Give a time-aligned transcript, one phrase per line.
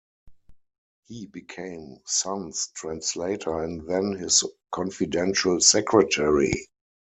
[1.05, 6.69] He became Sun's translator and then his confidential secretary.